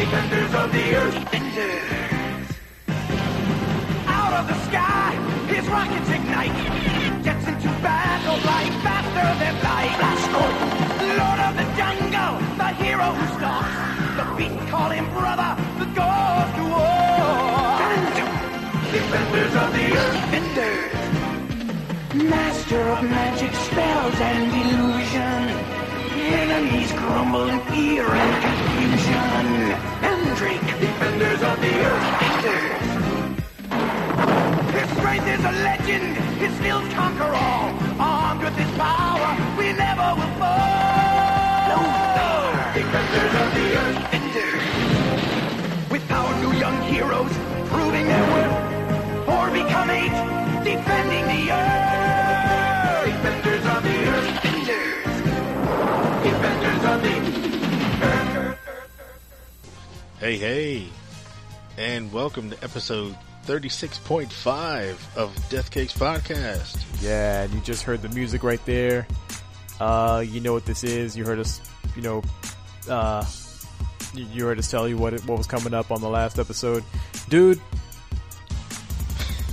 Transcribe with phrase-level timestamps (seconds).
[0.00, 1.14] Defenders of the Earth.
[1.30, 2.56] Defenders.
[4.06, 5.12] Out of the sky,
[5.46, 6.56] his rockets ignite.
[7.22, 9.92] Gets into battle like faster than light.
[10.32, 13.76] Gordon, Lord of the Jungle, the hero who stalks.
[14.16, 17.76] The beasts call him brother, the goes to war.
[18.96, 20.16] Defenders of the Earth.
[20.32, 20.96] Defenders.
[22.24, 25.40] Master of magic spells and illusion.
[26.40, 28.59] Enemies crumble in fear and
[29.28, 29.78] confusion.
[30.00, 32.08] Mandrake, defenders of the earth.
[34.74, 36.16] His strength is a legend.
[36.38, 37.74] His skills conquer all.
[38.00, 41.68] Armed with his power, we never will fall.
[41.70, 43.98] Lothar, defenders of the earth.
[44.10, 44.64] Defenders.
[45.90, 47.32] With our new young heroes
[47.68, 50.16] proving their worth, or become eight,
[50.64, 53.04] defending the earth.
[53.06, 54.42] Defenders of the earth.
[54.42, 55.14] Defenders.
[56.24, 57.29] Defenders of the.
[60.20, 60.86] Hey, hey,
[61.78, 66.84] and welcome to episode 36.5 of Death Cakes Podcast.
[67.00, 69.06] Yeah, and you just heard the music right there.
[69.80, 71.16] Uh, you know what this is.
[71.16, 71.62] You heard us,
[71.96, 72.22] you know,
[72.86, 73.24] uh,
[74.12, 76.38] you you heard us tell you what it, what was coming up on the last
[76.38, 76.84] episode,
[77.30, 77.58] dude.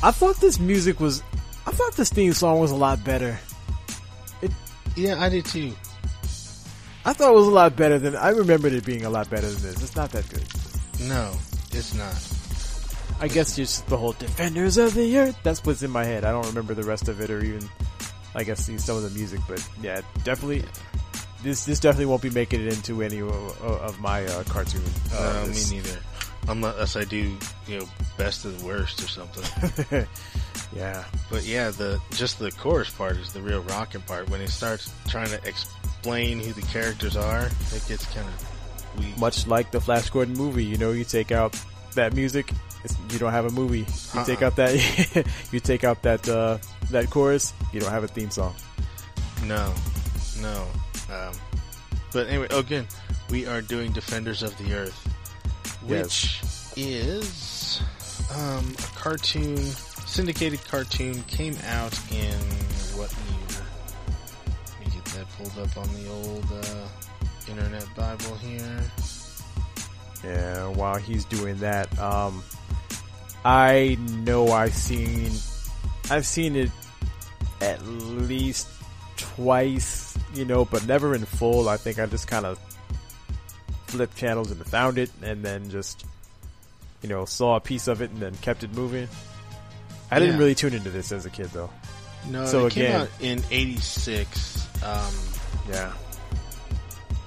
[0.04, 1.24] I thought this music was,
[1.66, 3.40] I thought this theme song was a lot better.
[4.42, 4.52] It,
[4.98, 5.72] yeah, I did too.
[7.06, 9.48] I thought it was a lot better than I remembered it being a lot better
[9.48, 9.82] than this.
[9.82, 10.44] It's not that good.
[11.02, 11.34] No,
[11.72, 12.16] it's not.
[13.20, 16.24] I guess just the whole "Defenders of the Earth." That's what's in my head.
[16.24, 17.68] I don't remember the rest of it, or even,
[18.36, 19.40] I guess, see some of the music.
[19.48, 20.64] But yeah, definitely,
[21.44, 24.84] this this definitely won't be making it into any of, my uh, cartoon.
[25.14, 26.00] Uh, no, this- me neither.
[26.50, 27.36] Unless I do,
[27.68, 27.86] you know,
[28.18, 30.08] best of the worst or something.
[30.76, 34.30] yeah, but yeah, the just the chorus part is the real rocking part.
[34.30, 38.57] When he starts trying to explain who the characters are, it gets kind of.
[39.20, 40.64] Much like the Flash Gordon movie.
[40.66, 41.60] You know, you take out
[41.96, 42.52] that music,
[42.84, 43.80] it's, you don't have a movie.
[44.14, 44.48] You take Uh-uh.
[44.48, 46.58] out that, you take out that uh,
[46.92, 48.56] that chorus, you don't have a theme song.
[49.46, 49.74] No,
[50.42, 50.68] no.
[51.12, 51.34] Um,
[52.14, 52.88] but anyway, again,
[53.30, 54.98] we are doing Defenders of the Earth,
[55.86, 56.40] which
[56.76, 57.82] is
[58.36, 62.38] um, a cartoon, syndicated cartoon, came out in
[62.98, 63.66] what year?
[64.80, 66.88] Let me get that pulled up on the old uh,
[67.50, 68.82] Internet Bible here.
[70.24, 72.44] Yeah, while he's doing that, um,
[73.46, 75.32] I know I've seen,
[76.10, 76.72] I've seen it
[77.62, 78.68] at least
[79.16, 81.70] twice, you know, but never in full.
[81.70, 82.60] I think I just kind of
[83.88, 86.06] flipped channels and found it, and then just,
[87.02, 89.08] you know, saw a piece of it and then kept it moving.
[90.10, 91.70] I didn't really tune into this as a kid, though.
[92.30, 94.84] No, So it came out in '86.
[94.84, 95.14] Um,
[95.70, 95.94] Yeah,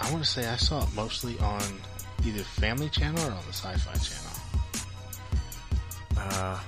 [0.01, 1.63] I want to say I saw it mostly on
[2.27, 4.37] either Family Channel or on the Sci-Fi Channel.
[6.17, 6.61] uh,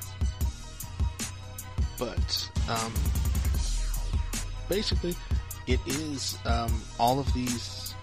[1.99, 2.93] but um,
[4.69, 5.15] basically,
[5.67, 7.95] it is um, all of these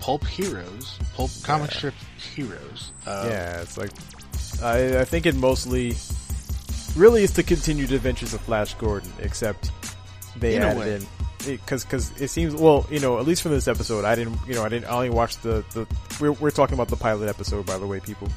[0.00, 1.76] pulp heroes, pulp comic Yeah.
[1.76, 1.94] strip
[2.34, 2.92] heroes.
[3.06, 3.90] Uh, yeah, it's like
[4.62, 5.94] I, I think it mostly
[6.96, 9.70] really is the continued adventures of Flash Gordon, except
[10.36, 11.06] they In added in
[11.46, 14.54] because because it seems well, you know, at least from this episode, I didn't, you
[14.54, 15.86] know, I didn't I only watched the the
[16.20, 18.28] we're we're talking about the pilot episode by the way, people.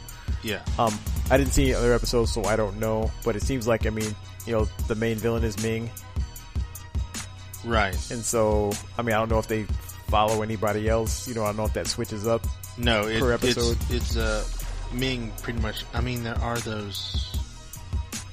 [0.44, 0.98] yeah, Um,
[1.32, 3.90] I didn't see any other episodes, so I don't know, but it seems like I
[3.90, 4.16] mean,
[4.46, 5.90] you know, the main villain is Ming,
[7.66, 7.96] right.
[8.12, 9.64] and so I mean, I don't know if they
[10.08, 12.46] follow anybody else, you know, I don't know if that switches up.
[12.78, 13.78] No, it, per episode.
[13.90, 14.44] it's it's uh,
[14.94, 15.86] Ming pretty much.
[15.94, 17.38] I mean, there are those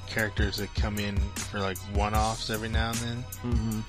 [0.07, 3.81] characters that come in for like one-offs every now and then, Mm-hmm.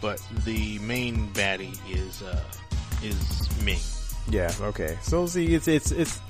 [0.00, 2.42] But the main baddie is uh,
[3.02, 3.78] is Ming.
[4.30, 4.98] Yeah, okay.
[5.02, 6.20] So see, it's it's it's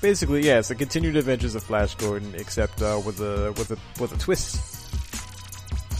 [0.00, 3.78] basically yeah, it's the continued adventures of Flash Gordon, except uh, with a with a
[4.00, 4.60] with a twist.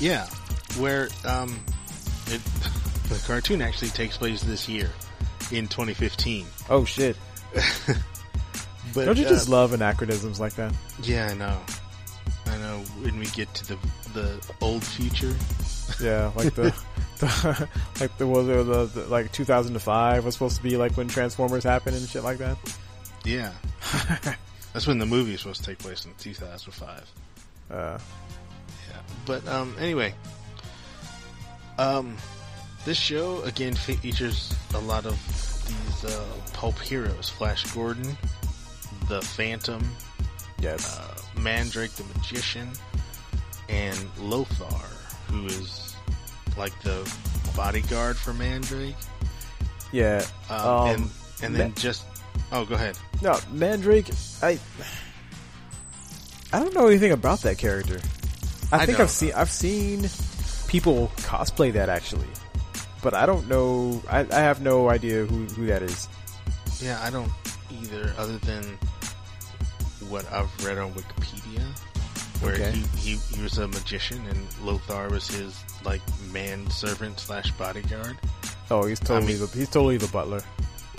[0.00, 0.26] Yeah,
[0.78, 1.58] where um,
[2.26, 2.42] it,
[3.08, 4.90] the cartoon actually takes place this year
[5.50, 6.46] in 2015.
[6.70, 7.16] Oh shit!
[8.94, 10.72] But Don't you uh, just love anachronisms like that?
[11.02, 11.58] Yeah, I know.
[12.78, 13.02] Know.
[13.02, 13.78] When we get to the
[14.14, 15.34] the old future,
[16.00, 16.74] Yeah, like the,
[17.18, 17.68] the
[18.00, 21.64] like the was it the, the like 2005 was supposed to be like when Transformers
[21.64, 22.56] happened and shit like that.
[23.24, 23.52] yeah,
[24.72, 27.10] that's when the movie is supposed to take place in 2005.
[27.70, 27.98] Uh,
[28.88, 30.14] Yeah, but um, anyway,
[31.78, 32.16] um,
[32.84, 35.18] this show again features a lot of
[35.66, 38.16] these uh, pulp heroes: Flash Gordon,
[39.08, 39.82] the Phantom,
[40.60, 40.98] yes.
[40.98, 42.70] uh, Mandrake the Magician,
[43.68, 44.64] and Lothar,
[45.32, 45.94] who is
[46.56, 47.10] like the
[47.56, 48.96] bodyguard for Mandrake.
[49.92, 50.24] yeah.
[50.50, 51.10] Um, Um, and
[51.42, 52.04] and then Ma- just
[52.50, 52.98] Oh, go ahead.
[53.20, 54.08] No, Mandrake.
[54.42, 54.58] I
[56.52, 58.00] I don't know anything about that character.
[58.72, 59.00] I, I think.
[59.00, 60.08] I've seen I've seen
[60.66, 62.26] people cosplay that actually,
[63.02, 64.02] but I don't know.
[64.08, 66.08] I, I have no idea who who that is.
[66.80, 67.30] Yeah, I don't
[67.70, 68.78] either, other than
[70.08, 71.62] what I've read on Wikipedia,
[72.42, 72.70] where Okay.
[72.70, 72.80] he,
[73.14, 76.02] he, he was a magician and Lothar was his like
[76.32, 78.16] man servant slash bodyguard.
[78.70, 80.42] Oh, he's totally mean- the he's totally the butler.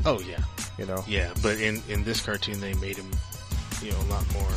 [0.06, 0.40] Oh yeah,
[0.78, 1.04] You know.
[1.08, 1.34] yeah.
[1.44, 3.10] But in in this cartoon, they made him,
[3.82, 4.48] you know, a lot more.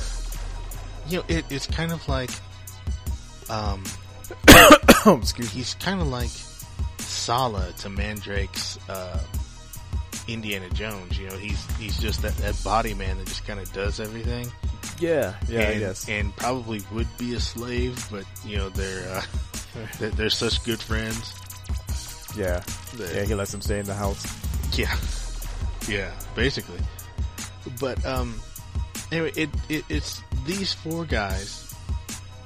[1.09, 2.31] You know, it, it's kind of like,
[3.51, 3.83] um,
[5.07, 5.59] Excuse me.
[5.61, 6.31] he's kind of like
[6.99, 9.19] Sallah to Mandrake's uh,
[10.29, 11.19] Indiana Jones.
[11.19, 14.51] You know, he's he's just that, that body man that just kind of does everything.
[14.99, 16.09] Yeah, yeah, and, I guess.
[16.09, 19.23] and probably would be a slave, but you know they're uh,
[19.99, 21.35] they're, they're such good friends.
[22.37, 22.61] yeah,
[22.97, 23.25] that- yeah.
[23.25, 24.25] He lets him stay in the house.
[24.79, 24.97] Yeah,
[25.89, 26.79] yeah, basically.
[27.81, 28.41] But um,
[29.11, 31.75] anyway, it, it it's these four guys,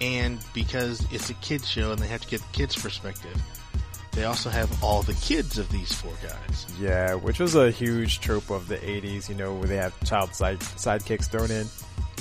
[0.01, 3.41] and because it's a kids show and they have to get the kids' perspective,
[4.17, 6.67] they also have all the kids of these four guys.
[6.81, 9.29] Yeah, which was a huge trope of the '80s.
[9.29, 11.67] You know, where they have child side sidekicks thrown in,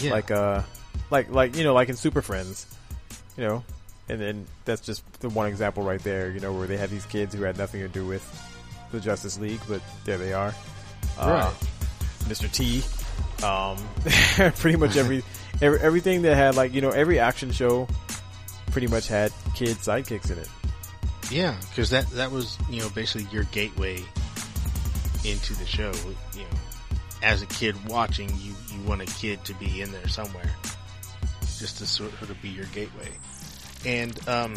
[0.02, 0.62] Yeah, like uh,
[1.10, 2.68] like like you know, like in Super Friends,
[3.38, 3.64] you know.
[4.10, 6.30] And then that's just the one example right there.
[6.30, 8.24] You know, where they had these kids who had nothing to do with
[8.92, 10.54] the Justice League, but there they are.
[11.18, 11.52] Uh,
[12.26, 12.52] Mr.
[12.52, 12.84] T.
[13.44, 13.78] Um,
[14.60, 15.24] pretty much every,
[15.62, 17.88] every everything that had like you know every action show
[18.72, 20.50] pretty much had kid sidekicks in it.
[21.32, 24.04] Yeah, because that that was you know basically your gateway
[25.24, 25.92] into the show.
[26.34, 30.08] You know, as a kid watching, you you want a kid to be in there
[30.08, 30.52] somewhere,
[31.58, 33.10] just to sort of be your gateway.
[33.86, 34.54] And um,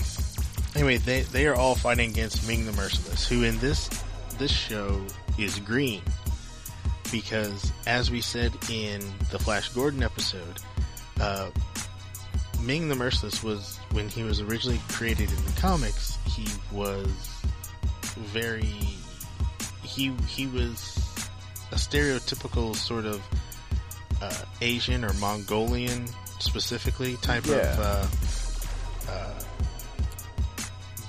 [0.74, 3.88] anyway, they they are all fighting against Ming the Merciless, who in this
[4.38, 5.04] this show
[5.38, 6.02] is green,
[7.10, 9.00] because as we said in
[9.30, 10.58] the Flash Gordon episode,
[11.20, 11.50] uh,
[12.60, 17.08] Ming the Merciless was when he was originally created in the comics, he was
[18.16, 18.64] very
[19.82, 20.98] he he was
[21.72, 23.22] a stereotypical sort of
[24.20, 26.06] uh, Asian or Mongolian
[26.40, 27.54] specifically type Yeah.
[27.56, 27.78] of
[29.08, 29.42] uh, uh,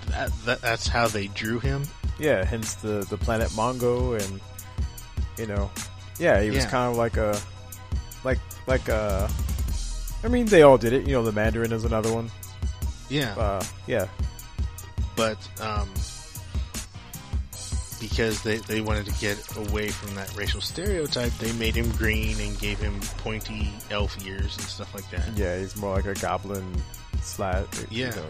[0.10, 1.84] that, that that's how they drew him.
[2.20, 4.40] Yeah, hence the the planet Mongo, and
[5.38, 5.72] you know,
[6.20, 6.70] yeah, he was Yeah.
[6.70, 7.40] kind of like a,
[8.24, 9.30] like like a.
[10.24, 11.08] I mean, they all did it.
[11.08, 12.30] You know, the Mandarin is another one.
[13.10, 14.08] Yeah, Uh, yeah,
[15.16, 15.90] but um,
[18.00, 22.40] because they, they wanted to get away from that racial stereotype, they made him green
[22.40, 25.36] and gave him pointy elf ears and stuff like that.
[25.36, 26.72] yeah, he's more like a goblin
[27.22, 27.66] slash.
[27.90, 28.10] you Yeah.
[28.12, 28.26] know.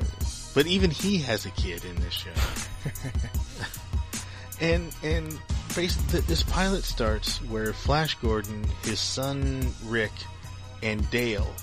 [0.56, 2.32] But even he has a kid in this show.
[4.62, 5.38] and and
[5.76, 10.12] basically, this pilot starts where Flash Gordon, his son Rick,
[10.82, 11.54] and Dale.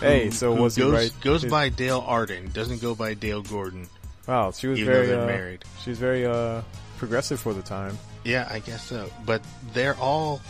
[0.00, 1.12] Hey, so who was he goes, right?
[1.22, 3.88] Goes Is- by Dale Arden, doesn't go by Dale Gordon.
[4.26, 5.64] Wow, she was very uh, married.
[5.82, 6.62] She was very uh
[6.98, 7.96] progressive for the time.
[8.24, 9.08] Yeah, I guess so.
[9.24, 10.40] But they're all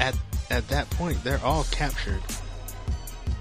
[0.00, 0.16] at
[0.50, 1.22] at that point.
[1.24, 2.22] They're all captured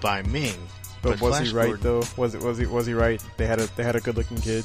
[0.01, 0.53] by Ming.
[1.01, 2.03] But, was Flash he right Gordon- though?
[2.17, 3.21] Was it was he was he right?
[3.37, 4.63] They had a they had a good looking kid.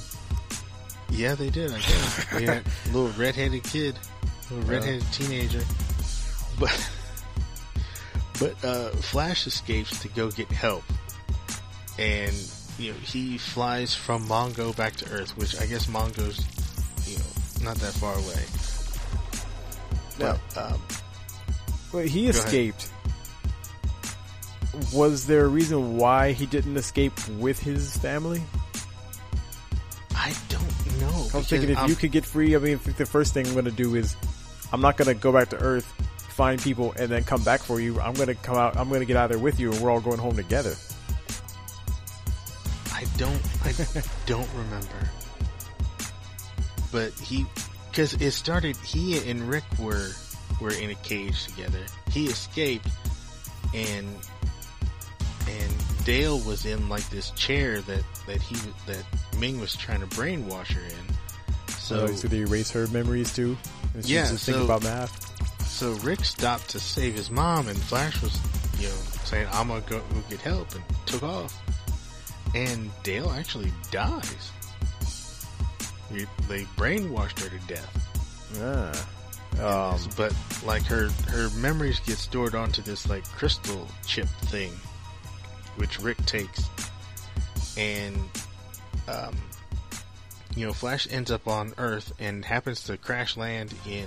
[1.10, 1.70] Yeah, they did.
[1.72, 3.98] I guess they had a little redheaded kid,
[4.50, 4.78] little Yeah.
[4.78, 5.62] redheaded teenager.
[6.60, 6.90] But
[8.38, 10.84] but uh, Flash escapes to go get help,
[11.98, 12.34] and
[12.78, 16.38] you know he flies from Mongo back to Earth, which I guess Mongo's
[17.08, 18.44] you know not that far away.
[20.18, 20.38] No.
[20.54, 20.80] But um,
[21.92, 22.34] Wait, he ahead.
[22.34, 22.90] escaped.
[24.92, 28.42] Was there a reason why he didn't escape with his family?
[30.14, 31.28] I don't know.
[31.32, 33.52] I was thinking if I'm- you could get free, I mean, the first thing I'm
[33.54, 34.16] going to do is
[34.72, 35.90] I'm not going to go back to Earth,
[36.36, 37.98] find people, and then come back for you.
[38.00, 38.76] I'm going to come out.
[38.76, 40.74] I'm going to get out there with you, and we're all going home together.
[42.92, 43.40] I don't.
[43.64, 43.72] I
[44.26, 45.10] don't remember.
[46.92, 47.46] But he,
[47.90, 48.76] because it started.
[48.78, 50.10] He and Rick were
[50.60, 51.84] were in a cage together.
[52.10, 52.88] He escaped,
[53.74, 54.06] and
[55.48, 55.74] and
[56.04, 59.04] Dale was in like this chair that that he that
[59.38, 61.14] Ming was trying to brainwash her in.
[61.68, 63.56] Oh, so, So so they erase her memories too.
[63.94, 65.32] And she's Yeah, just thinking about math.
[65.76, 68.38] So Rick stopped to save his mom, and Flash was
[68.78, 71.54] you know saying I'm gonna go, get help, and took off.
[72.54, 74.50] And Dale actually dies.
[76.10, 77.92] He- They brainwashed her to death.
[78.60, 79.08] Ah.
[79.62, 84.72] Um, but like her her memories get stored onto this like crystal chip thing,
[85.76, 86.64] which Rick takes,
[87.76, 88.16] and
[89.08, 89.34] um,
[90.54, 94.06] you know Flash ends up on Earth and happens to crash land in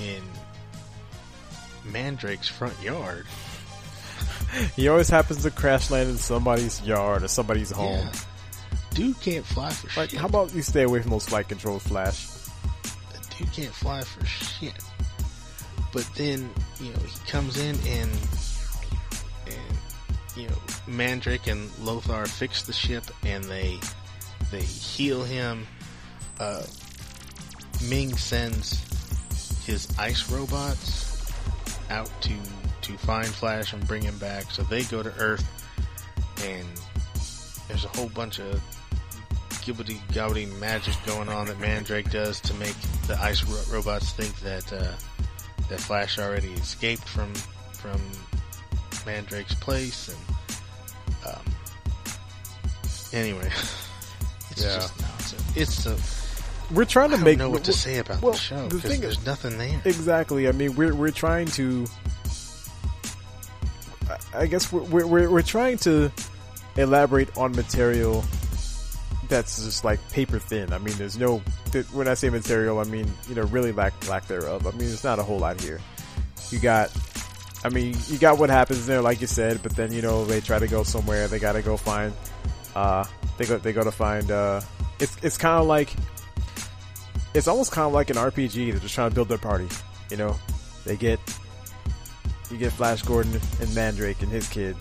[0.00, 0.22] in
[1.90, 3.26] Mandrake's front yard.
[4.76, 7.98] He always happens to crash land in somebody's yard or somebody's home.
[7.98, 8.12] Yeah.
[8.94, 10.18] Dude can't fly for Like, shit.
[10.20, 12.26] how about you stay away from those flight controls, Flash?
[13.38, 14.72] dude can't fly for shit.
[15.92, 16.48] But then,
[16.80, 18.10] you know, he comes in and
[19.46, 19.78] and
[20.36, 23.78] you know, Mandrake and Lothar fix the ship and they
[24.50, 25.66] they heal him.
[26.40, 26.62] Uh
[27.90, 28.80] Ming sends
[29.66, 31.32] his ice robots
[31.90, 32.32] out to
[32.82, 34.50] to find Flash and bring him back.
[34.52, 35.44] So they go to Earth
[36.44, 36.66] and
[37.68, 38.60] there's a whole bunch of
[39.64, 42.76] gibbity gobbity magic going on that Mandrake does to make
[43.08, 44.92] the ice ro- robots think that uh,
[45.68, 47.34] that Flash already escaped from
[47.72, 48.00] from
[49.04, 51.42] Mandrake's place, and um,
[53.12, 53.46] anyway,
[54.50, 54.74] it's Yeah.
[54.76, 55.56] just nonsense.
[55.56, 55.96] It's a
[56.72, 58.80] We're trying to I don't make know what to say about well, the show the
[58.80, 59.80] thing there's is- nothing there.
[59.84, 60.48] Exactly.
[60.48, 61.86] I mean, we're we're trying to.
[64.34, 66.10] I- guess we're we're we're trying to
[66.76, 68.24] elaborate on material
[69.28, 70.72] that's just like paper thin.
[70.72, 71.38] I mean, there's no.
[71.92, 74.66] When I say material, I mean you know really lack lack thereof.
[74.66, 75.80] I mean, there's not a whole lot here.
[76.50, 76.90] You got.
[77.64, 80.40] I mean, you got what happens there, like you said, but then you know they
[80.40, 81.26] try to go somewhere.
[81.26, 82.12] They got to go find.
[82.76, 83.04] Uh,
[83.38, 83.58] they go.
[83.58, 84.30] They go to find.
[84.30, 84.60] Uh,
[85.00, 85.92] it's it's kind of like
[87.36, 88.70] it's almost kind of like an RPG.
[88.70, 89.68] They're just trying to build their party.
[90.10, 90.36] You know,
[90.84, 91.20] they get
[92.50, 94.76] you get Flash Gordon and Mandrake and his kid,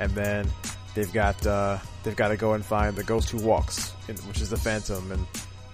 [0.00, 0.48] and then
[0.94, 3.90] they've got uh, they've got to go and find the ghost who walks,
[4.26, 5.26] which is the Phantom, and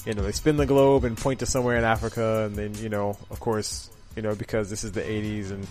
[0.05, 2.89] you know they spin the globe and point to somewhere in Africa, and then you
[2.89, 5.67] know, of course, you know because this is the '80s, and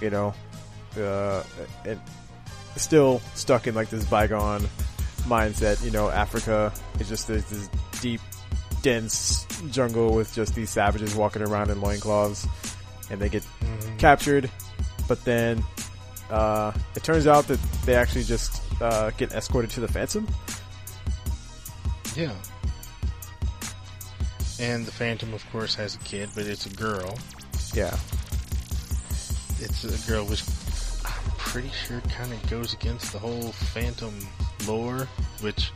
[0.00, 0.34] you know,
[0.98, 1.42] uh,
[1.86, 2.00] and
[2.76, 4.62] still stuck in like this bygone
[5.24, 5.84] mindset.
[5.84, 7.68] You know, Africa is just this, this
[8.00, 8.20] deep
[8.82, 12.46] dense jungle with just these savages walking around in loincloths
[13.10, 13.44] and they get
[13.98, 14.50] captured
[15.08, 15.62] but then
[16.30, 20.26] uh, it turns out that they actually just uh, get escorted to the phantom
[22.16, 22.32] Yeah.
[24.60, 27.16] And the Phantom, of course, has a kid, but it's a girl.
[27.74, 27.96] yeah
[29.58, 30.44] It's a girl, which
[31.04, 34.14] I'm pretty sure kind of goes against the whole Phantom
[34.68, 35.08] lore,
[35.40, 35.72] which,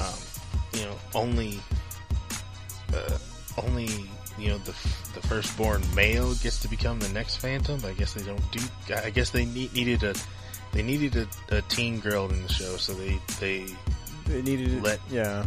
[0.00, 0.18] um,
[0.74, 1.58] you know, only,
[2.94, 3.18] uh,
[3.62, 3.88] only,
[4.38, 4.72] you know, the
[5.14, 7.80] the firstborn male gets to become the next Phantom.
[7.84, 8.60] I guess they don't do.
[8.94, 10.14] I guess they need, needed a,
[10.72, 11.16] they needed
[11.50, 13.66] a, a teen girl in the show, so they they
[14.26, 15.44] they needed Let- yeah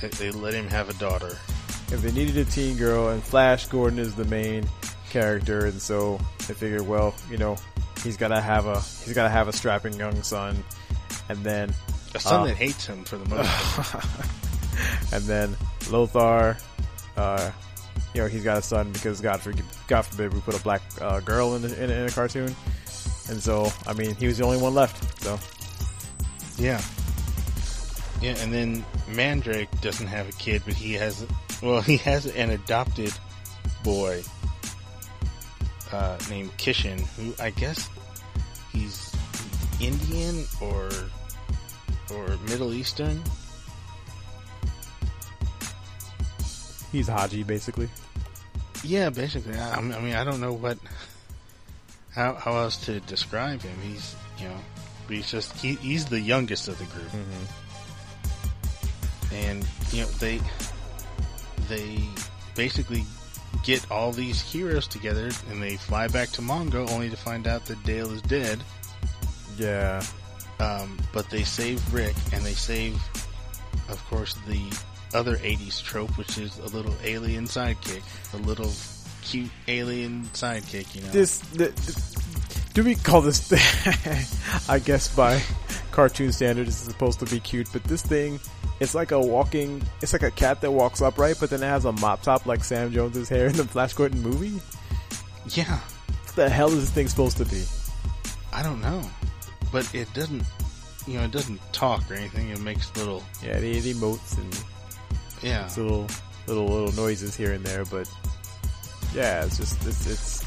[0.00, 1.36] they, they let him have a daughter.
[1.92, 4.66] if they needed a teen girl and flash gordon is the main
[5.10, 6.18] character and so
[6.48, 7.54] they figured well you know
[8.02, 10.64] he's gotta have a he's gotta have a strapping young son
[11.28, 11.72] and then
[12.14, 14.04] A son Uh, that hates him for the most part.
[15.12, 15.56] and then
[15.90, 16.56] Lothar,
[17.16, 17.50] uh,
[18.14, 20.82] you know, he's got a son because God forbid, God forbid we put a black
[21.00, 22.54] uh, girl in, in, in a cartoon,
[23.28, 25.22] and so I mean he was the only one left.
[25.22, 25.38] So
[26.58, 26.80] Yeah.
[28.20, 31.26] Yeah, and then Mandrake doesn't have a kid, but he has,
[31.60, 33.12] well, he has an adopted
[33.82, 34.22] boy,
[35.90, 37.90] uh, named Kshin, who I guess
[38.72, 39.12] he's
[39.80, 40.88] Indian or,
[42.16, 43.22] or Middle Eastern.
[46.92, 47.88] he's Haji basically.
[48.84, 49.56] Yeah, basically.
[49.56, 50.78] I, I mean, I don't know what,
[52.14, 53.76] how, how else to describe him.
[53.82, 54.58] He's, you know,
[55.08, 57.08] he's just, he, he's the youngest of the group.
[57.08, 57.44] Mm-hmm.
[59.34, 60.40] and you know they
[61.68, 61.98] they
[62.54, 63.04] basically
[63.64, 67.64] get all these heroes together and they fly back to Mongo only to find out
[67.66, 68.62] that Dale is dead.
[69.56, 70.02] Yeah,
[70.62, 72.94] Um, but they save Rick and they save,
[73.88, 74.62] of course, the
[75.14, 78.02] other '80s trope, which is a little alien sidekick,
[78.34, 78.70] a little
[79.22, 80.94] cute alien sidekick.
[80.94, 82.22] You know, this the, the-
[82.74, 83.52] do we call this?
[84.68, 85.42] I guess by
[85.90, 88.38] cartoon standards, it's supposed to be cute, but this thing.
[88.80, 91.84] It's like a walking, it's like a cat that walks upright, but then it has
[91.84, 94.60] a mop top like Sam Jones's hair in the Flash Gordon movie.
[95.50, 95.78] yeah,
[96.24, 97.62] What the hell is this thing supposed to be?
[98.52, 99.02] I don't know,
[99.72, 100.44] but it doesn't.
[101.06, 102.50] You know, it doesn't talk or anything.
[102.50, 104.64] It makes little, Yeah, it, it emotes and
[105.42, 106.06] yeah, It's little
[106.46, 108.08] little little noises here and there, but
[109.12, 110.44] yeah, it's just it's it's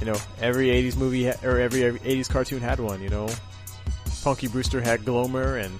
[0.00, 3.02] you know every '80s movie ha- or every, every '80s cartoon had one.
[3.02, 3.28] You know,
[4.24, 5.78] Punky Brewster had Glomer, and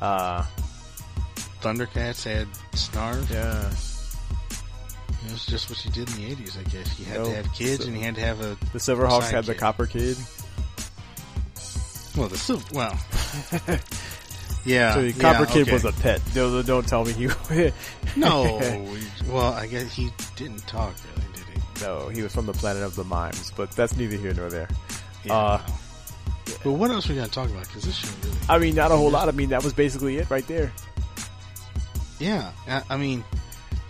[0.00, 0.44] uh
[1.62, 3.30] Thundercats had Snarf.
[3.30, 3.68] yeah,
[5.26, 6.98] It was just what you did in the 80s, I guess.
[6.98, 8.56] You had No, to have kids so- and you had to have a.
[8.72, 10.16] the Silverhawks had the Copper Kidd.
[12.18, 12.72] Well, the soup.
[12.72, 12.98] Well,
[14.64, 14.94] Yeah.
[14.94, 15.72] So yeah, Copper Kidd okay.
[15.72, 16.20] was a pet.
[16.34, 17.26] Don't, don't tell me he.
[18.16, 18.60] no.
[19.28, 21.84] well, I guess he didn't talk really, did he?
[21.84, 24.68] no, he was from the planet of the mimes, but that's neither here nor there.
[25.24, 25.34] Yeah.
[25.34, 25.62] Uh,
[26.64, 27.66] but what else are we gonna talk about?
[27.66, 28.36] Because this show really.
[28.48, 29.28] I mean, not a whole lot.
[29.28, 30.72] I mean, that was basically it right there.
[32.18, 33.24] Yeah, I, I mean,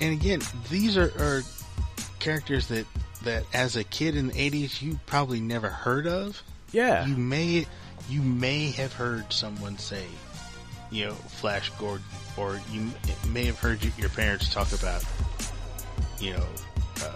[0.00, 1.42] and again, these are, are
[2.18, 2.86] characters that
[3.22, 6.42] that as a kid in the '80s you probably never heard of.
[6.72, 7.06] Yeah.
[7.06, 7.66] You may
[8.08, 10.04] you may have heard someone say,
[10.90, 12.04] you know, Flash Gordon,
[12.36, 12.90] or you
[13.28, 15.04] may have heard your parents talk about,
[16.20, 16.46] you know,
[17.02, 17.10] uh,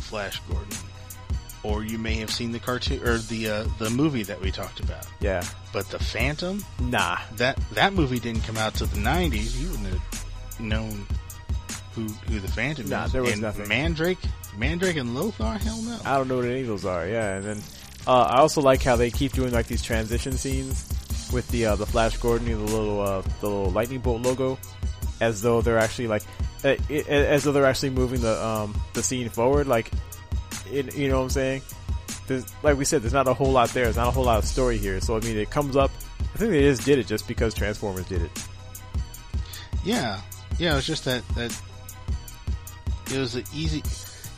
[0.00, 0.76] Flash Gordon,
[1.62, 4.80] or you may have seen the cartoon or the uh, the movie that we talked
[4.80, 5.06] about.
[5.20, 5.44] yeah.
[5.72, 7.18] But the Phantom, Nah.
[7.36, 9.60] that that movie didn't come out till the '90s.
[9.60, 11.06] You wouldn't have known
[11.92, 13.12] who who the Phantom Nah, is.
[13.12, 13.68] there was and nothing.
[13.68, 14.18] Mandrake,
[14.56, 15.58] Mandrake and Lothar.
[15.58, 15.98] Hell no.
[16.04, 17.06] I don't know what any of those are.
[17.06, 17.62] Yeah, and then
[18.06, 20.88] uh, I also like how they keep doing like these transition scenes
[21.32, 24.58] with the uh, the Flash Gordon, the little uh, the little lightning bolt logo,
[25.20, 26.22] as though they're actually like
[26.64, 29.66] as though they're actually moving the um the scene forward.
[29.66, 29.90] Like,
[30.70, 31.62] you know what I'm saying?
[32.26, 33.84] There's, like we said, there's not a whole lot there.
[33.84, 35.00] There's not a whole lot of story here.
[35.00, 35.90] So I mean, it comes up.
[36.34, 38.30] I think they just did it just because Transformers did it.
[39.84, 40.20] Yeah,
[40.58, 40.72] yeah.
[40.72, 41.60] It was just that that
[43.12, 43.82] it was an easy.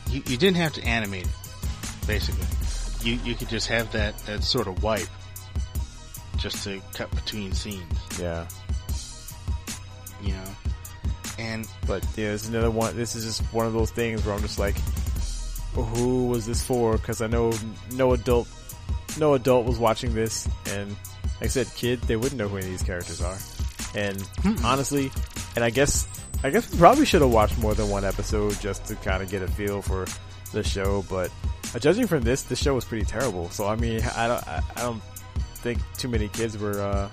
[0.09, 2.07] You, you didn't have to animate it.
[2.07, 2.45] Basically,
[3.01, 5.07] you you could just have that that sort of wipe,
[6.37, 7.93] just to cut between scenes.
[8.19, 8.47] Yeah.
[10.21, 10.45] You know,
[11.37, 12.95] and But yeah, this is another one.
[12.95, 14.77] This is just one of those things where I'm just like,
[15.73, 16.97] who was this for?
[16.97, 17.53] Because I know
[17.93, 18.47] no adult,
[19.17, 22.65] no adult was watching this, and like I said, kid, they wouldn't know who any
[22.65, 23.37] of these characters are.
[23.95, 24.21] And
[24.63, 25.11] honestly,
[25.55, 26.07] and I guess,
[26.43, 29.29] I guess we probably should have watched more than one episode just to kind of
[29.29, 30.05] get a feel for
[30.51, 31.03] the show.
[31.09, 31.31] But
[31.77, 33.49] judging from this, the show was pretty terrible.
[33.51, 35.03] So I mean, I don't, I, I don't
[35.55, 36.81] think too many kids were.
[36.81, 37.09] uh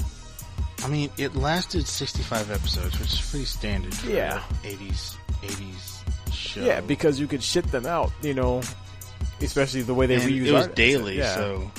[0.84, 4.42] I mean, it lasted 65 episodes, which is pretty standard for Yeah.
[4.62, 6.60] a 80s 80s show.
[6.64, 8.60] Yeah, because you could shit them out, you know,
[9.40, 11.34] especially the way they and reuse it was daily, Yeah.
[11.34, 11.70] so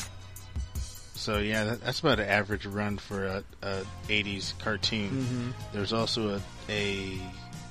[1.15, 5.53] so yeah, that, that's about an average run for a, a 80s cartoon.
[5.53, 5.73] Mhm.
[5.73, 7.19] There's also a, a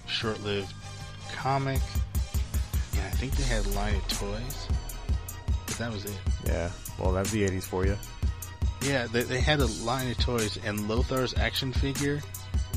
[0.08, 0.72] short-lived
[1.34, 1.80] comic,
[2.94, 4.68] I think they had a line of toys,
[5.78, 6.18] that was it.
[6.46, 7.96] Yeah, well, that's the '80s for you.
[8.82, 12.20] Yeah, they, they had a line of toys, and Lothar's action figure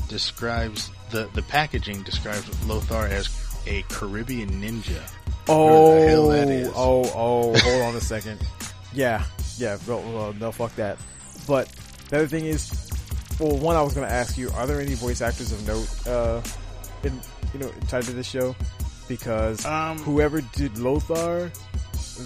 [0.08, 3.28] describes the the packaging describes Lothar as
[3.66, 5.00] a Caribbean ninja.
[5.48, 6.68] Oh, the hell that is.
[6.74, 7.58] oh, oh!
[7.58, 8.40] Hold on a second.
[8.92, 9.22] Yeah,
[9.56, 9.78] yeah.
[9.86, 10.98] No, no, no, fuck that.
[11.46, 11.68] But
[12.08, 12.90] the other thing is,
[13.38, 16.08] well, one I was going to ask you: Are there any voice actors of note
[16.08, 16.42] uh,
[17.04, 17.20] in
[17.54, 18.56] you know tied to this show?
[19.06, 21.52] Because Um, whoever did Lothar,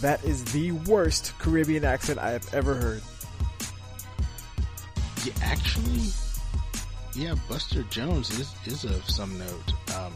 [0.01, 3.03] that is the worst Caribbean accent I have ever heard.
[5.25, 6.11] Yeah, actually,
[7.15, 9.95] yeah, Buster Jones is is of some note.
[9.97, 10.13] Um,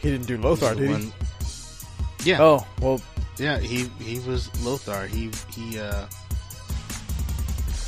[0.00, 1.12] He didn't do Lothar, did he?
[2.24, 3.00] Yeah, Oh, well,
[3.38, 5.06] yeah, he he was Lothar.
[5.06, 6.06] He he uh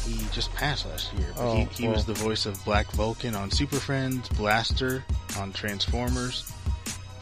[0.06, 3.34] he just passed last year, but Oh, he, he was the voice of Black Vulcan
[3.34, 5.02] on Super Friends, Blaster
[5.38, 6.52] on Transformers.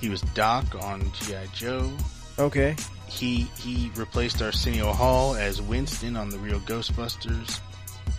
[0.00, 1.90] He was Doc on GI Joe.
[2.38, 2.74] okay.
[3.12, 7.60] He he replaced Arsenio Hall as Winston on the Real Ghostbusters.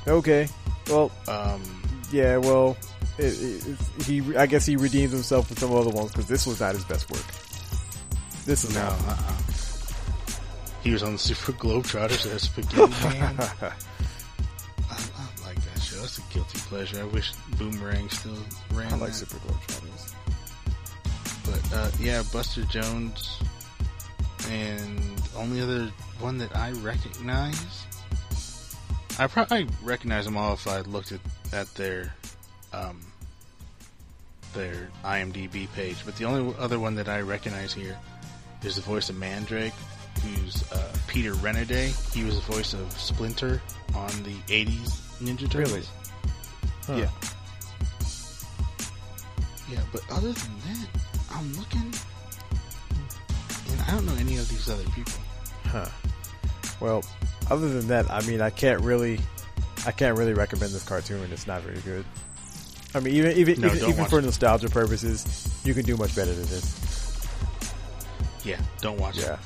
[0.08, 0.48] Okay.
[0.90, 1.62] Well, Um,
[2.12, 2.78] yeah, well,
[3.18, 6.60] it, it, he, I guess he redeemed himself with some other ones because this was
[6.60, 7.24] not his best work.
[8.46, 8.92] This is no, not.
[9.08, 9.34] uh-uh.
[10.84, 13.36] he was on the Super Globetrotters as Spaghetti Man.
[13.40, 13.72] I,
[14.92, 15.96] I like that show.
[16.02, 17.00] That's a guilty pleasure.
[17.02, 18.36] I wish Boomerang still
[18.74, 18.92] ran.
[18.94, 19.16] I like that.
[19.16, 20.14] Super Globetrotters.
[21.46, 23.40] But uh, yeah, Buster Jones,
[24.50, 25.00] and
[25.38, 27.86] only other one that I recognize.
[29.20, 31.20] I probably recognize them all if I looked at
[31.52, 32.14] at their
[32.74, 33.00] um,
[34.54, 35.98] their IMDb page.
[36.06, 37.98] But the only other one that I recognize here
[38.64, 39.74] is the voice of Mandrake,
[40.24, 41.94] who's uh, Peter Renaday.
[42.14, 43.62] He was the voice of Splinter
[43.96, 45.72] on the '80s Ninja Turtles.
[45.74, 45.86] Really?
[46.88, 46.96] Huh.
[46.96, 47.10] Yeah.
[49.72, 50.88] Yeah, but other than that,
[51.32, 51.93] I'm looking,
[53.88, 55.14] I don't know any of these other people.
[55.66, 55.88] Huh.
[56.80, 57.04] Well,
[57.50, 59.20] other than that, I mean, I can't really,
[59.86, 61.30] I can't really recommend this cartoon.
[61.32, 62.06] It's not very good.
[62.96, 64.26] I mean, even even No, even, don't even watch for it.
[64.26, 66.80] nostalgia purposes, you can do much better than this.
[68.44, 69.34] Yeah, don't watch Yeah.
[69.34, 69.40] it.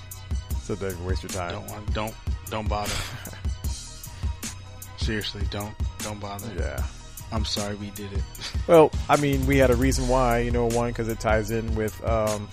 [0.51, 1.51] Yeah, so don't waste your time.
[1.51, 2.13] Don't want, don't
[2.49, 2.93] don't bother.
[4.97, 6.49] Seriously, don't don't bother.
[6.57, 6.83] Yeah.
[7.31, 8.23] I'm sorry we did it.
[8.67, 10.39] Well, I mean, we had a reason why.
[10.39, 12.49] You know, one because it ties in with um,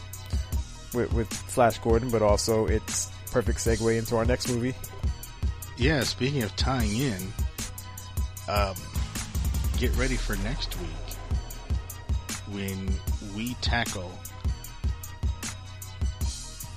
[0.94, 4.74] with, with Flash Gordon, but also it's perfect segue into our next movie.
[5.76, 7.32] yeah, speaking of tying in,
[8.48, 8.74] um,
[9.78, 10.88] get ready for next week
[12.50, 12.92] when
[13.34, 14.12] we tackle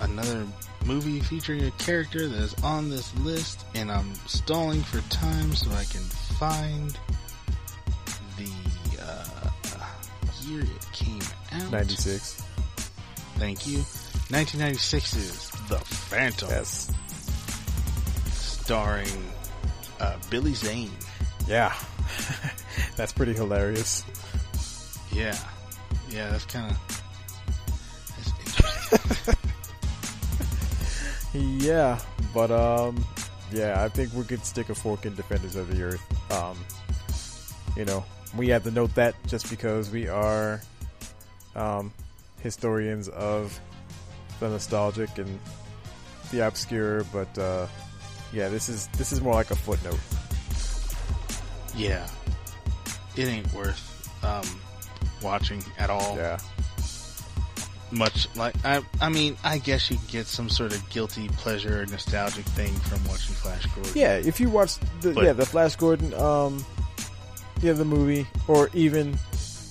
[0.02, 0.46] another
[0.86, 5.70] movie featuring a character that is on this list, and I'm stalling for time so
[5.72, 6.02] I can
[6.40, 6.98] find
[8.38, 8.52] the
[9.02, 9.50] uh,
[10.48, 11.72] year it came out.
[11.72, 12.42] 96.
[13.38, 13.84] Thank you.
[14.30, 16.92] 1996 is The Phantom, Yes.
[18.34, 19.08] starring
[20.00, 20.92] uh, Billy Zane.
[21.48, 21.74] Yeah.
[22.98, 24.04] That's pretty hilarious.
[25.14, 25.38] Yeah,
[26.10, 26.78] yeah, that's kind of
[28.18, 29.36] that's interesting.
[31.60, 32.00] Yeah,
[32.34, 33.04] but um,
[33.52, 36.32] yeah, I think we could stick a fork in Defenders of the Earth.
[36.32, 36.58] Um,
[37.76, 38.04] you know,
[38.36, 40.62] we had to note that just because we are
[41.56, 41.94] um,
[42.42, 43.60] historians of
[44.40, 45.40] the nostalgic and
[46.32, 47.68] the obscure, but uh,
[48.34, 50.00] yeah, this is this is more like a footnote.
[51.76, 52.08] yeah,
[53.16, 53.84] it ain't worth
[54.24, 54.44] um,
[55.22, 56.16] watching at all.
[56.18, 56.38] Yeah,
[57.92, 62.46] Much like I, I mean, I guess you get some sort of guilty pleasure nostalgic
[62.46, 63.94] thing from watching Flash Gordon.
[63.96, 64.16] yeah.
[64.16, 66.66] If you watch the But- yeah the Flash Gordon um,
[67.62, 69.18] yeah the movie or even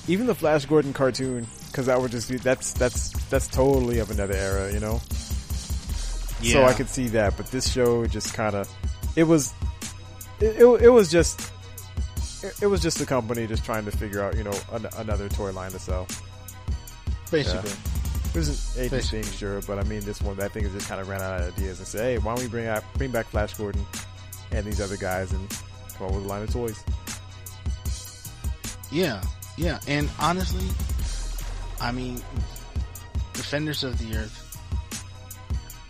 [0.09, 1.47] even the Flash Gordon cartoon
[1.77, 4.99] because that would just be that's that's that's totally of another era, you know.
[6.41, 6.55] Yeah.
[6.55, 8.67] So I could see that, but this show just kind of
[9.15, 9.53] it was
[10.41, 11.53] it, it, it was just
[12.43, 15.29] it, it was just the company just trying to figure out you know an, another
[15.29, 16.07] toy line to sell.
[17.31, 17.73] basically.
[18.31, 20.89] It was an age thing, sure, but I mean this one I think it just
[20.89, 23.11] kind of ran out of ideas and said, hey, why don't we bring out bring
[23.11, 23.85] back Flash Gordon
[24.51, 25.47] and these other guys and
[25.99, 26.83] come up with a line of toys.
[28.91, 29.23] Yeah,
[29.59, 30.67] yeah, and honestly,
[31.81, 32.23] I mean,
[33.33, 34.43] Defenders of the Earth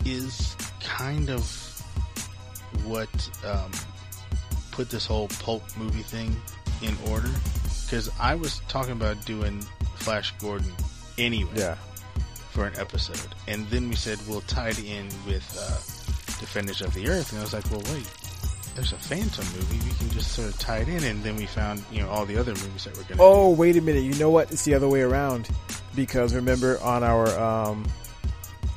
[0.05, 1.45] is kind of
[2.85, 3.09] what
[3.45, 3.71] um,
[4.71, 6.35] put this whole pulp movie thing
[6.81, 7.29] in order.
[7.85, 9.61] Because I was talking about doing
[9.95, 10.71] Flash Gordon
[11.17, 11.75] anyway Yeah,
[12.51, 15.77] for an episode, and then we said we'll tie it in with uh,
[16.39, 18.09] Defenders of the Earth, and I was like, well, wait.
[18.75, 19.83] There's a Phantom movie.
[19.89, 22.27] We can just sort of tie it in, and then we found, you know, all
[22.27, 23.19] the other movies that we're gonna.
[23.19, 24.03] Oh, wait a minute.
[24.03, 24.51] You know what?
[24.51, 25.49] It's the other way around.
[25.97, 27.85] Because remember on our um,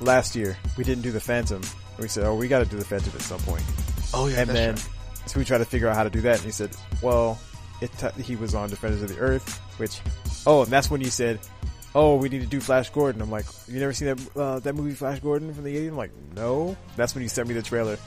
[0.00, 1.60] last year, we didn't do the Phantom.
[1.98, 3.62] We said, oh, we got to do the Phantom at some point.
[4.14, 4.88] Oh yeah, and then, right.
[5.26, 6.36] so we tried to figure out how to do that.
[6.36, 6.70] And he said,
[7.02, 7.38] well,
[7.82, 10.00] it t- he was on Defenders of the Earth, which,
[10.46, 11.40] oh, and that's when you said,
[11.94, 13.20] oh, we need to do Flash Gordon.
[13.20, 15.88] I'm like, you never seen that uh, that movie Flash Gordon from the 80s?
[15.88, 16.74] I'm like, no.
[16.96, 17.98] That's when you sent me the trailer.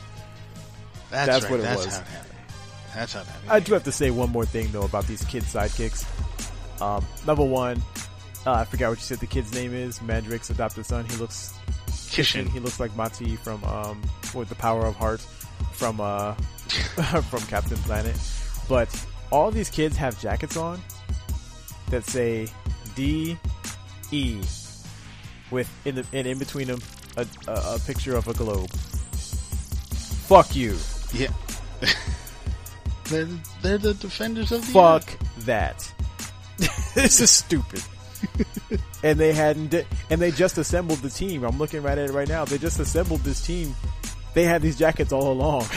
[1.12, 1.52] That's, that's right.
[1.52, 1.95] what it that's was.
[1.95, 2.38] How it happened.
[2.95, 3.52] That's how it happened.
[3.52, 6.04] I do have to say one more thing though about these kid sidekicks.
[6.82, 7.82] Um, number one,
[8.45, 10.01] uh, I forgot what you said the kid's name is.
[10.01, 11.06] Mandrake's adopted son.
[11.06, 11.53] He looks
[11.88, 12.49] Kshin.
[12.49, 14.01] He looks like Ma-Ti from um,
[14.34, 15.21] with the Power of Heart
[15.71, 16.34] from uh,
[17.29, 18.17] from Captain Planet.
[18.67, 20.82] But all these kids have jackets on
[21.89, 22.47] that say
[22.95, 23.38] D
[24.12, 24.41] E
[25.51, 26.79] with in the and in between them
[27.17, 28.69] a, a, a picture of a globe.
[30.27, 30.77] Fuck you.
[31.13, 31.27] Yeah.
[33.06, 33.27] they're
[33.62, 35.45] they're the defenders of the Fuck Earth.
[35.45, 35.93] that.
[36.95, 37.84] this is stupid.
[39.04, 39.74] and they hadn't,
[40.10, 41.44] and they just assembled the team.
[41.44, 42.46] I'm looking right at it right now.
[42.46, 43.76] They just assembled this team.
[44.34, 45.66] They had these jackets all along.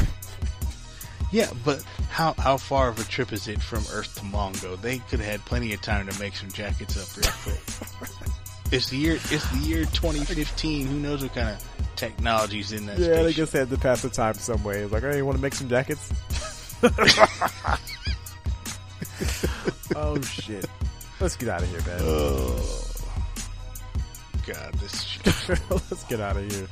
[1.33, 4.81] Yeah, but how how far of a trip is it from Earth to Mongo?
[4.81, 7.61] They could have had plenty of time to make some jackets up real quick.
[8.73, 10.87] it's the year it's the year 2015.
[10.87, 11.63] Who knows what kind of
[11.97, 12.99] technology's in that?
[12.99, 14.83] yeah, they just had to pass the time some way.
[14.83, 16.13] It's like, hey, you want to make some jackets?
[19.97, 20.65] oh shit!
[21.20, 21.98] Let's get out of here, man.
[22.02, 22.94] Oh
[24.46, 25.18] God, this.
[25.70, 26.66] Let's get out of here.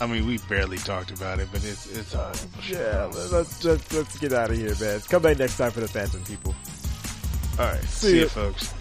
[0.00, 2.32] I mean, we barely talked about it, but it's it's all.
[2.68, 5.00] Yeah, let's let's, let's get out of here, man.
[5.08, 6.54] Come back next time for the Phantom people.
[7.58, 7.82] All right.
[7.84, 8.74] See See, you, folks.